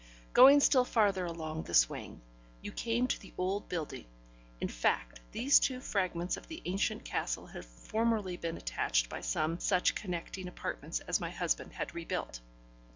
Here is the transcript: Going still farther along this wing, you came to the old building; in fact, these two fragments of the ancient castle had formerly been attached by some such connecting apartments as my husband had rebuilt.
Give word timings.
Going 0.33 0.59
still 0.61 0.83
farther 0.83 1.27
along 1.27 1.61
this 1.61 1.87
wing, 1.87 2.21
you 2.59 2.71
came 2.71 3.05
to 3.05 3.19
the 3.21 3.35
old 3.37 3.69
building; 3.69 4.05
in 4.59 4.67
fact, 4.67 5.19
these 5.31 5.59
two 5.59 5.79
fragments 5.79 6.37
of 6.37 6.47
the 6.47 6.59
ancient 6.65 7.05
castle 7.05 7.45
had 7.45 7.65
formerly 7.65 8.35
been 8.35 8.57
attached 8.57 9.09
by 9.09 9.21
some 9.21 9.59
such 9.59 9.93
connecting 9.93 10.47
apartments 10.47 11.01
as 11.01 11.21
my 11.21 11.29
husband 11.29 11.73
had 11.73 11.93
rebuilt. 11.93 12.39